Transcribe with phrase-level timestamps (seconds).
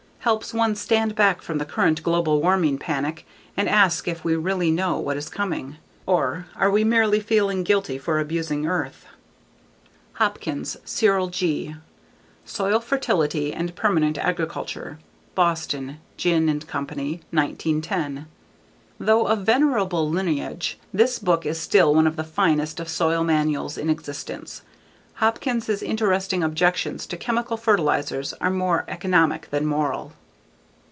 [0.23, 3.25] Helps one stand back from the current global warming panic
[3.57, 5.77] and ask if we really know what is coming.
[6.05, 9.07] Or are we merely feeling guilty for abusing Earth?
[10.13, 11.75] Hopkins, Cyril G.
[12.45, 14.99] _Soil Fertility and Permanent Agriculture.
[15.35, 18.27] _Boston: Ginn and Company, 1910.
[18.99, 23.75] Though of venerable lineage, this book is still one of the finest of soil manuals
[23.75, 24.61] in existence.
[25.15, 30.13] Hopkins' interesting objections to chemical fertilizers are more economic than moral.